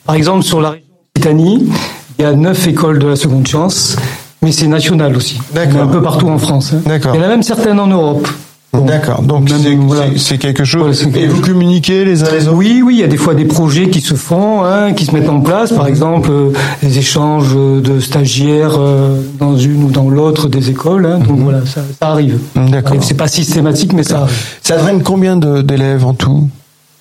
par 0.05 0.15
exemple, 0.15 0.43
sur 0.43 0.59
la 0.59 0.71
région 0.71 0.83
Occitanie, 1.15 1.69
il 2.17 2.21
y 2.23 2.25
a 2.25 2.33
neuf 2.33 2.67
écoles 2.67 2.99
de 2.99 3.07
la 3.07 3.15
seconde 3.15 3.47
chance, 3.47 3.95
mais 4.41 4.51
c'est 4.51 4.67
national 4.67 5.15
aussi. 5.15 5.39
D'accord. 5.53 5.81
Un 5.83 5.87
peu 5.87 6.01
partout 6.01 6.27
en 6.27 6.37
France. 6.37 6.71
hein. 6.75 6.81
D'accord. 6.85 7.15
Il 7.15 7.21
y 7.21 7.23
en 7.23 7.25
a 7.25 7.29
même 7.29 7.43
certaines 7.43 7.79
en 7.79 7.87
Europe. 7.87 8.27
D'accord. 8.71 9.23
Donc 9.23 9.49
c'est 9.49 9.75
voilà. 9.75 10.05
quelque 10.39 10.63
chose. 10.63 11.05
Ouais, 11.05 11.21
Et 11.21 11.27
vous 11.27 11.41
communiquez 11.41 12.05
les 12.05 12.23
uns 12.23 12.31
les 12.31 12.47
autres? 12.47 12.55
Oui, 12.57 12.81
oui, 12.85 12.95
il 12.95 12.99
y 12.99 13.03
a 13.03 13.07
des 13.07 13.17
fois 13.17 13.33
des 13.33 13.45
projets 13.45 13.89
qui 13.89 13.99
se 14.01 14.13
font, 14.13 14.63
hein, 14.63 14.93
qui 14.93 15.05
se 15.05 15.11
mettent 15.13 15.29
en 15.29 15.41
place. 15.41 15.71
Par 15.73 15.87
exemple, 15.87 16.29
euh, 16.31 16.51
des 16.83 16.97
échanges 16.99 17.55
de 17.55 17.99
stagiaires 17.99 18.75
euh, 18.79 19.17
dans 19.39 19.57
une 19.57 19.83
ou 19.85 19.89
dans 19.91 20.09
l'autre 20.09 20.47
des 20.47 20.69
écoles. 20.69 21.05
hein. 21.07 21.19
donc 21.19 21.39
voilà, 21.39 21.65
ça, 21.65 21.81
ça 21.99 22.09
arrive. 22.09 22.37
D'accord. 22.55 22.97
C'est 23.01 23.15
pas 23.17 23.27
systématique, 23.27 23.93
mais 23.93 24.03
ça 24.03 24.21
arrive. 24.21 24.35
Ça 24.61 24.77
draine 24.77 25.01
combien 25.03 25.35
d'élèves 25.35 26.05
en 26.05 26.13
tout? 26.13 26.47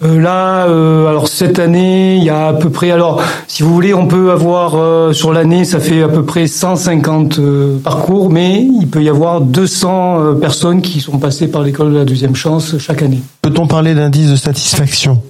Euh, 0.05 0.21
là, 0.21 0.67
euh, 0.67 1.09
alors 1.09 1.27
cette 1.27 1.59
année, 1.59 2.17
il 2.17 2.23
y 2.23 2.31
a 2.31 2.49
à 2.49 2.53
peu 2.53 2.71
près. 2.71 2.93
Alors, 2.93 3.21
si 3.49 3.65
vous 3.65 3.75
voulez, 3.75 3.95
on 3.95 4.07
peut 4.07 4.31
avoir 4.31 4.77
euh, 4.77 5.13
sur 5.13 5.33
l'année, 5.33 5.65
ça 5.65 5.81
fait 5.81 6.03
à 6.03 6.09
peu 6.09 6.25
près 6.25 6.47
150 6.47 7.39
euh, 7.41 7.79
parcours, 7.83 8.31
mais 8.31 8.63
il 8.81 8.87
peut 8.87 9.03
y 9.03 9.09
avoir 9.09 9.41
200 9.41 10.21
euh, 10.21 10.35
personnes 10.35 10.83
qui 10.83 11.01
sont 11.01 11.19
passées 11.19 11.49
par 11.49 11.63
l'école 11.63 11.93
de 11.93 11.99
la 11.99 12.05
deuxième 12.05 12.37
chance 12.37 12.79
chaque 12.79 13.03
année. 13.03 13.21
Peut-on 13.43 13.67
parler 13.67 13.95
d'indice 13.95 14.31
de 14.31 14.37
satisfaction? 14.37 15.21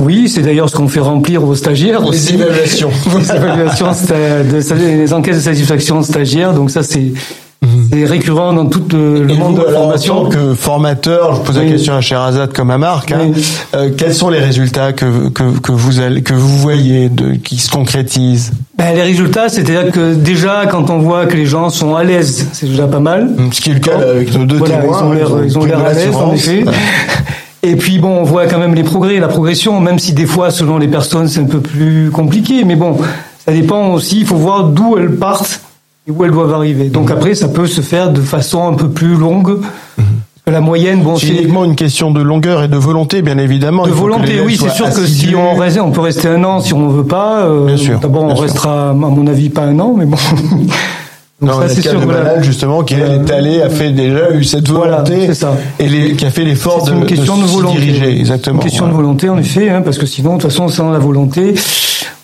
Oui, 0.00 0.28
c'est 0.28 0.42
d'ailleurs 0.42 0.68
ce 0.68 0.74
qu'on 0.74 0.88
fait 0.88 1.00
remplir 1.00 1.44
aux 1.44 1.54
stagiaires 1.54 2.04
aussi. 2.04 2.34
évaluations. 2.34 2.90
les 3.16 3.30
évaluations, 3.30 3.86
de, 4.08 4.96
les 4.96 5.12
enquêtes 5.12 5.36
de 5.36 5.40
satisfaction 5.40 6.02
stagiaires. 6.02 6.52
Donc 6.52 6.70
ça, 6.70 6.82
c'est 6.82 7.12
c'est 7.92 8.04
récurrent 8.04 8.52
dans 8.52 8.66
tout 8.66 8.82
le, 8.92 9.24
le 9.24 9.30
Et 9.30 9.36
monde 9.36 9.54
vous, 9.54 9.60
de 9.60 9.64
la 9.64 9.68
alors, 9.70 9.82
formation. 9.82 10.18
En 10.18 10.24
tant 10.24 10.30
que 10.30 10.54
formateur, 10.54 11.36
je 11.36 11.40
pose 11.42 11.56
la 11.58 11.64
question 11.64 11.94
à 11.94 12.00
Sherazade 12.00 12.52
comme 12.52 12.70
à 12.70 12.78
Marc. 12.78 13.12
hein, 13.12 13.30
euh, 13.74 13.90
quels 13.96 14.14
sont 14.14 14.30
les 14.30 14.38
résultats 14.40 14.92
que, 14.92 15.28
que, 15.28 15.58
que 15.60 15.72
vous 15.72 16.00
allez, 16.00 16.22
que 16.22 16.34
vous 16.34 16.58
voyez 16.58 17.08
de, 17.08 17.34
qui 17.34 17.56
se 17.58 17.70
concrétisent? 17.70 18.52
Ben, 18.76 18.94
les 18.94 19.02
résultats, 19.02 19.48
c'est-à-dire 19.48 19.90
que 19.92 20.14
déjà, 20.14 20.66
quand 20.70 20.90
on 20.90 20.98
voit 20.98 21.26
que 21.26 21.36
les 21.36 21.46
gens 21.46 21.70
sont 21.70 21.94
à 21.94 22.02
l'aise, 22.04 22.48
c'est 22.52 22.66
déjà 22.68 22.86
pas 22.86 23.00
mal. 23.00 23.30
Ce 23.52 23.60
qui 23.60 23.70
est 23.70 23.74
le 23.74 23.80
cas 23.80 23.98
avec 23.98 24.34
nos 24.36 24.44
deux 24.46 24.56
Voilà, 24.56 24.78
témoins. 24.78 24.98
ils 25.44 25.56
ont 25.58 25.62
hein, 25.62 25.66
l'air, 25.66 25.78
à 25.86 25.92
l'aise, 25.92 26.14
en 26.14 26.32
effet. 26.32 26.64
Et 27.62 27.76
puis 27.76 27.98
bon, 27.98 28.18
on 28.18 28.24
voit 28.24 28.46
quand 28.46 28.58
même 28.58 28.74
les 28.74 28.82
progrès, 28.82 29.18
la 29.20 29.28
progression, 29.28 29.80
même 29.80 29.98
si 29.98 30.12
des 30.12 30.26
fois, 30.26 30.50
selon 30.50 30.76
les 30.76 30.88
personnes, 30.88 31.28
c'est 31.28 31.40
un 31.40 31.44
peu 31.46 31.60
plus 31.60 32.10
compliqué. 32.10 32.62
Mais 32.64 32.76
bon, 32.76 32.98
ça 33.46 33.52
dépend 33.52 33.88
aussi. 33.94 34.20
Il 34.20 34.26
faut 34.26 34.36
voir 34.36 34.64
d'où 34.64 34.98
elles 34.98 35.16
partent 35.16 35.60
et 36.06 36.10
où 36.10 36.24
elles 36.24 36.30
doivent 36.30 36.52
arriver. 36.54 36.88
Donc 36.88 37.10
après, 37.10 37.34
ça 37.34 37.48
peut 37.48 37.66
se 37.66 37.80
faire 37.80 38.10
de 38.12 38.20
façon 38.20 38.66
un 38.68 38.74
peu 38.74 38.88
plus 38.88 39.14
longue. 39.16 39.58
La 40.46 40.60
moyenne, 40.60 41.00
bon, 41.02 41.16
C'est 41.16 41.28
uniquement 41.28 41.64
une 41.64 41.74
question 41.74 42.10
de 42.10 42.20
longueur 42.20 42.62
et 42.62 42.68
de 42.68 42.76
volonté, 42.76 43.22
bien 43.22 43.38
évidemment. 43.38 43.86
de 43.86 43.90
volonté, 43.92 44.42
oui, 44.44 44.58
c'est 44.60 44.68
sûr 44.70 44.92
que 44.92 45.06
si 45.06 45.34
on 45.34 45.54
reste, 45.54 45.80
on 45.80 45.90
peut 45.90 46.02
rester 46.02 46.28
un 46.28 46.44
an 46.44 46.60
si 46.60 46.74
on 46.74 46.88
veut 46.88 47.04
pas. 47.06 47.44
euh, 47.44 47.64
Bien 47.66 47.78
sûr, 47.78 47.98
D'abord, 47.98 48.24
on 48.24 48.34
sûr. 48.36 48.42
restera, 48.44 48.90
à 48.90 48.92
mon 48.92 49.26
avis, 49.26 49.48
pas 49.48 49.62
un 49.62 49.78
an, 49.80 49.94
mais 49.96 50.04
bon. 50.04 50.18
Donc 51.40 51.50
Non, 51.50 51.60
ça, 51.62 51.68
c'est 51.70 51.80
sûr. 51.82 51.98
de 51.98 52.04
voilà. 52.04 52.42
Justement, 52.42 52.82
qui 52.84 52.94
est 52.94 53.30
allé, 53.30 53.60
a 53.62 53.68
fait 53.70 53.90
déjà 53.90 54.30
eu 54.32 54.44
cette 54.44 54.68
Voilà, 54.68 54.98
volonté 55.02 55.26
c'est 55.28 55.34
ça. 55.34 55.54
et 55.78 55.88
les- 55.88 56.12
qui 56.12 56.24
a 56.26 56.30
fait 56.30 56.44
l'effort 56.44 56.84
de, 56.84 56.92
une 56.92 57.06
question 57.06 57.36
de 57.38 57.44
volonté. 57.44 57.80
diriger, 57.80 58.18
exactement. 58.20 58.56
Une 58.56 58.62
question 58.62 58.84
de 58.86 58.90
Voilà. 58.92 59.02
volonté, 59.06 59.28
en 59.30 59.38
effet, 59.38 59.68
hein, 59.70 59.80
parce 59.82 59.96
que 59.98 60.06
sinon, 60.06 60.36
de 60.36 60.42
toute 60.42 60.50
façon, 60.50 60.68
sans 60.68 60.90
la 60.90 60.98
volonté, 60.98 61.54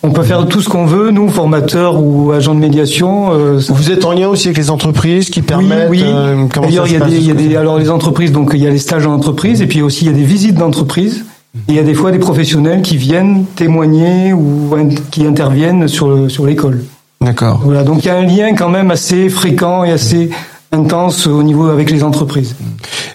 on 0.03 0.11
peut 0.11 0.23
faire 0.23 0.47
tout 0.47 0.61
ce 0.61 0.69
qu'on 0.69 0.85
veut, 0.85 1.11
nous, 1.11 1.29
formateurs 1.29 2.01
ou 2.01 2.31
agents 2.31 2.55
de 2.55 2.59
médiation. 2.59 3.33
euh, 3.33 3.59
Vous 3.69 3.91
êtes 3.91 4.03
en 4.05 4.13
lien 4.13 4.27
aussi 4.27 4.47
avec 4.47 4.57
les 4.57 4.69
entreprises 4.71 5.29
qui 5.29 5.41
permettent. 5.41 5.89
oui, 5.89 6.01
oui. 6.03 6.11
euh, 6.13 6.45
D'ailleurs, 6.61 6.87
il 6.87 6.93
y 6.93 6.95
a 6.95 7.05
des, 7.05 7.19
y 7.19 7.31
a 7.31 7.33
des, 7.35 7.55
alors 7.55 7.77
les 7.77 7.89
entreprises, 7.89 8.31
donc 8.31 8.51
il 8.53 8.59
y 8.61 8.67
a 8.67 8.71
les 8.71 8.79
stages 8.79 9.05
en 9.05 9.13
entreprise, 9.13 9.61
et 9.61 9.67
puis 9.67 9.81
aussi 9.81 10.05
il 10.05 10.11
y 10.11 10.13
a 10.13 10.17
des 10.17 10.23
visites 10.23 10.55
d'entreprise. 10.55 11.25
Il 11.67 11.75
y 11.75 11.79
a 11.79 11.83
des 11.83 11.93
fois 11.93 12.11
des 12.11 12.19
professionnels 12.19 12.81
qui 12.81 12.95
viennent 12.97 13.43
témoigner 13.57 14.31
ou 14.33 14.73
qui 15.11 15.25
interviennent 15.25 15.87
sur 15.89 16.07
le- 16.07 16.29
sur 16.29 16.45
l'école. 16.45 16.83
D'accord. 17.19 17.59
Voilà, 17.63 17.83
donc 17.83 18.03
il 18.03 18.07
y 18.07 18.09
a 18.09 18.15
un 18.17 18.25
lien 18.25 18.55
quand 18.55 18.69
même 18.69 18.89
assez 18.89 19.29
fréquent 19.29 19.83
et 19.83 19.91
assez 19.91 20.29
intense 20.71 21.27
au 21.27 21.43
niveau 21.43 21.69
avec 21.69 21.91
les 21.91 22.03
entreprises. 22.03 22.55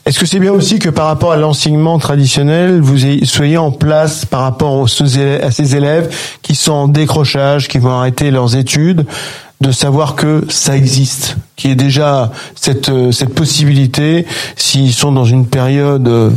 Est-ce 0.04 0.20
que 0.20 0.26
c'est 0.26 0.38
bien 0.38 0.52
aussi 0.52 0.78
que 0.78 0.90
par 0.90 1.06
rapport 1.06 1.32
à 1.32 1.36
l'enseignement 1.36 1.98
traditionnel, 1.98 2.80
vous 2.80 2.98
soyez 3.24 3.56
en 3.56 3.72
place 3.72 4.24
par 4.24 4.42
rapport 4.42 4.84
à 4.84 5.50
ces 5.50 5.76
élèves 5.76 6.14
qui 6.42 6.54
sont 6.54 6.72
en 6.72 6.88
décrochage, 6.88 7.66
qui 7.66 7.78
vont 7.78 7.90
arrêter 7.90 8.30
leurs 8.30 8.56
études, 8.56 9.06
de 9.60 9.72
savoir 9.72 10.16
que 10.16 10.44
ça 10.48 10.76
existe, 10.76 11.36
qu'il 11.56 11.70
y 11.70 11.72
ait 11.72 11.76
déjà 11.76 12.30
cette 12.54 12.90
cette 13.10 13.34
possibilité 13.34 14.26
s'ils 14.54 14.92
sont 14.92 15.12
dans 15.12 15.24
une 15.24 15.46
période 15.46 16.02
de 16.02 16.30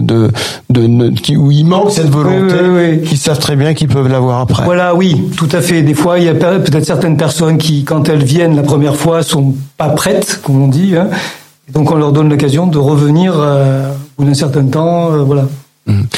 de, 0.00 0.30
de, 0.68 1.36
où 1.36 1.50
il 1.50 1.64
manque 1.64 1.92
cette 1.92 2.10
volonté, 2.10 3.00
qu'ils 3.06 3.18
savent 3.18 3.38
très 3.38 3.56
bien 3.56 3.74
qu'ils 3.74 3.88
peuvent 3.88 4.08
l'avoir 4.08 4.40
après. 4.40 4.64
Voilà, 4.64 4.94
oui, 4.94 5.30
tout 5.36 5.48
à 5.52 5.60
fait. 5.60 5.82
Des 5.82 5.94
fois, 5.94 6.18
il 6.18 6.24
y 6.24 6.28
a 6.28 6.34
peut-être 6.34 6.84
certaines 6.84 7.16
personnes 7.16 7.58
qui, 7.58 7.84
quand 7.84 8.08
elles 8.08 8.24
viennent 8.24 8.56
la 8.56 8.62
première 8.62 8.96
fois, 8.96 9.22
sont 9.22 9.54
pas 9.76 9.90
prêtes, 9.90 10.40
comme 10.42 10.62
on 10.62 10.68
dit. 10.68 10.96
Hein. 10.96 11.08
donc, 11.72 11.90
on 11.90 11.96
leur 11.96 12.12
donne 12.12 12.28
l'occasion 12.28 12.66
de 12.66 12.78
revenir 12.78 13.34
euh, 13.36 13.90
au 14.16 14.22
bout 14.22 14.28
d'un 14.28 14.34
certain 14.34 14.64
temps, 14.64 15.12
euh, 15.12 15.18
voilà. 15.18 15.44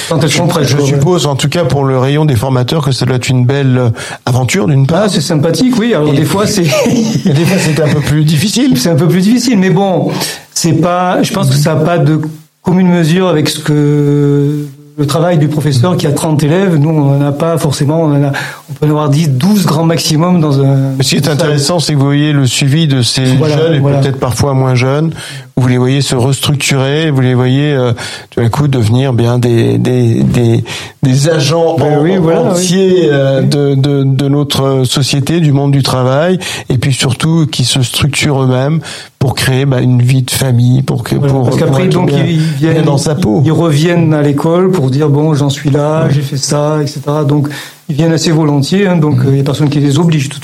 Quand 0.09 0.23
elles 0.23 0.31
sont 0.31 0.47
prêtes. 0.47 0.69
Je, 0.69 0.81
suppose, 0.81 1.27
en 1.27 1.37
tout 1.37 1.49
cas 1.49 1.65
pour 1.65 1.85
le 1.85 1.99
rayon 1.99 2.25
des 2.25 2.37
formateurs, 2.37 2.85
que 2.85 2.93
ça 2.93 3.07
doit 3.07 3.17
être 3.17 3.29
une 3.29 3.47
belle 3.47 3.79
euh, 3.79 3.91
aventure 4.27 4.67
d'une 4.67 4.87
part. 4.87 5.03
Ah, 5.05 5.09
c'est 5.09 5.21
sympathique, 5.21 5.75
oui. 5.79 5.95
Alors 5.95 6.13
des 6.13 6.25
fois, 6.25 6.47
c'est 6.47 6.63
des 7.25 7.45
fois 7.45 7.59
c'est 7.59 7.81
un 7.81 7.89
peu 7.89 8.01
plus 8.01 8.25
difficile. 8.25 8.77
C'est 8.79 8.91
un 8.91 8.97
peu 8.97 9.09
plus 9.09 9.23
difficile, 9.23 9.59
mais 9.59 9.71
bon, 9.71 10.11
c'est 10.53 10.75
pas. 10.75 11.23
Je 11.23 11.33
pense 11.33 11.49
que 11.49 11.57
ça 11.57 11.75
n'a 11.75 11.81
pas 11.81 11.99
de 11.99 12.21
commune 12.63 12.89
mesure 12.89 13.29
avec 13.29 13.49
ce 13.49 13.61
que 13.61 14.67
le 15.01 15.07
travail 15.07 15.39
du 15.39 15.49
professeur 15.49 15.97
qui 15.97 16.07
a 16.07 16.13
30 16.13 16.43
élèves, 16.43 16.77
nous, 16.77 16.91
on 16.91 17.17
n'en 17.17 17.27
a 17.27 17.33
pas 17.33 17.57
forcément, 17.57 18.03
on, 18.03 18.23
a, 18.23 18.33
on 18.69 18.73
peut 18.75 18.87
en 18.87 18.91
avoir 18.91 19.09
10, 19.09 19.31
12 19.31 19.65
grands 19.65 19.87
maximum 19.87 20.43
dans 20.43 20.61
un... 20.61 20.93
Ce 21.01 21.09
qui 21.09 21.17
est 21.17 21.29
intéressant, 21.29 21.81
c'est 21.81 21.95
que 21.95 21.99
vous 21.99 22.05
voyez 22.05 22.33
le 22.33 22.47
suivi 22.47 22.87
de 22.87 23.01
ces 23.01 23.25
jeunes, 23.25 23.75
et 23.75 23.81
peut-être 23.81 24.19
parfois 24.19 24.53
moins 24.53 24.75
jeunes, 24.75 25.13
vous 25.61 25.69
les 25.69 25.79
voyez 25.79 26.01
se 26.01 26.17
restructurer, 26.17 27.11
vous 27.11 27.21
les 27.21 27.35
voyez 27.35 27.73
euh, 27.73 27.93
tout 28.31 28.41
d'un 28.41 28.49
coup 28.49 28.67
devenir 28.67 29.13
bien 29.13 29.39
des 29.39 29.77
des 29.77 30.23
des, 30.23 30.65
des 31.03 31.29
agents 31.29 31.77
ben 31.79 31.99
entiers 32.37 33.09
euh, 33.11 33.43
de, 33.43 33.75
de 33.75 34.03
de 34.05 34.29
notre 34.29 34.85
société, 34.85 35.41
du 35.41 35.53
monde 35.53 35.73
du 35.73 35.83
travail, 35.83 36.39
et 36.71 36.79
puis 36.79 36.95
surtout 36.95 37.47
qui 37.47 37.65
se 37.65 37.83
structurent 37.83 38.43
eux-mêmes 38.43 38.81
pour 39.19 39.35
créer 39.35 39.67
bah, 39.67 39.81
une 39.81 40.01
vie 40.01 40.23
de 40.23 40.31
famille, 40.31 40.83
pour 40.83 41.05
que 41.05 41.15
pour 41.15 41.45
parce 41.45 41.57
qu'après 41.59 41.89
donc 41.89 42.11
ils 42.13 42.39
viennent 42.39 42.83
dans 42.83 42.99
sa 42.99 43.15
peau, 43.15 43.43
ils 43.45 43.53
reviennent 43.53 44.15
à 44.15 44.23
l'école 44.23 44.71
pour 44.71 44.91
dire 44.91 45.11
bon 45.11 45.35
j'en 45.35 45.51
suis 45.51 45.71
là, 45.71 46.09
j'ai 46.11 46.23
fait 46.23 46.39
ça, 46.39 46.79
etc. 46.81 47.01
Donc 47.29 47.49
ils 47.91 47.97
viennent 47.97 48.13
assez 48.13 48.31
volontiers, 48.31 48.87
hein, 48.87 48.97
donc 48.97 49.19
il 49.29 49.37
y 49.37 49.41
a 49.41 49.43
personne 49.43 49.69
qui 49.69 49.81
les 49.81 49.99
oblige 49.99 50.31
tout 50.31 50.41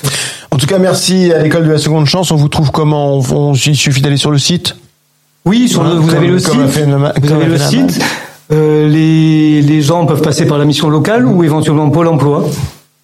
En 0.50 0.58
tout 0.58 0.66
cas, 0.66 0.78
merci 0.78 1.32
à 1.32 1.42
l'école 1.42 1.64
de 1.64 1.72
la 1.72 1.78
seconde 1.78 2.06
chance. 2.06 2.32
On 2.32 2.36
vous 2.36 2.48
trouve 2.48 2.70
comment? 2.70 3.18
On, 3.18 3.54
Il 3.54 3.76
suffit 3.76 4.02
d'aller 4.02 4.16
sur 4.16 4.30
le 4.30 4.38
site? 4.38 4.74
Oui, 5.46 5.68
sur 5.68 5.82
vous, 5.84 6.14
avez 6.14 6.26
le 6.26 6.38
site, 6.38 6.52
vous 7.22 7.32
avez 7.32 7.46
le 7.46 7.58
site. 7.58 8.00
Euh, 8.52 8.88
les, 8.88 9.62
les 9.62 9.82
gens 9.82 10.06
peuvent 10.06 10.22
passer 10.22 10.46
par 10.46 10.58
la 10.58 10.64
mission 10.64 10.88
locale 10.88 11.26
ou 11.26 11.42
éventuellement 11.42 11.88
Pôle 11.90 12.08
Emploi. 12.08 12.44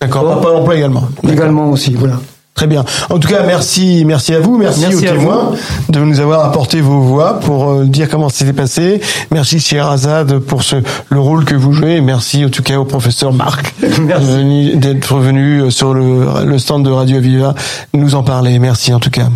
D'accord, 0.00 0.40
Pôle 0.40 0.56
Emploi 0.56 0.76
également. 0.76 1.04
Également 1.28 1.70
aussi, 1.70 1.94
voilà. 1.94 2.14
Très 2.54 2.66
bien. 2.66 2.84
En 3.10 3.18
tout 3.18 3.28
cas, 3.28 3.44
merci, 3.46 4.04
merci 4.04 4.34
à 4.34 4.40
vous, 4.40 4.58
merci, 4.58 4.94
aux 4.94 5.00
témoins 5.00 5.52
de 5.88 6.00
nous 6.00 6.20
avoir 6.20 6.44
apporté 6.44 6.80
vos 6.80 7.00
voix 7.00 7.40
pour 7.40 7.70
euh, 7.70 7.84
dire 7.86 8.08
comment 8.10 8.28
c'était 8.28 8.52
passé. 8.52 9.00
Merci 9.30 9.58
Sierrazade 9.58 10.38
pour 10.38 10.62
ce 10.62 10.76
le 11.08 11.18
rôle 11.18 11.44
que 11.44 11.54
vous 11.54 11.72
jouez. 11.72 12.00
merci 12.02 12.44
en 12.44 12.50
tout 12.50 12.62
cas 12.62 12.76
au 12.76 12.84
professeur 12.84 13.32
Marc 13.32 13.74
d'être 13.80 15.16
venu 15.18 15.62
euh, 15.62 15.70
sur 15.70 15.94
le, 15.94 16.44
le 16.44 16.58
stand 16.58 16.84
de 16.84 16.90
Radio 16.90 17.16
Aviva 17.16 17.54
nous 17.94 18.14
en 18.14 18.22
parler. 18.22 18.58
Merci 18.58 18.92
en 18.92 19.00
tout 19.00 19.10
cas. 19.10 19.28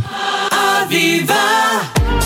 Aviva 0.85 1.35